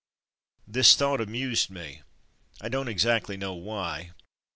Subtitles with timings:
[0.67, 2.01] This thought amused me,
[2.59, 4.13] I don't exactly know why.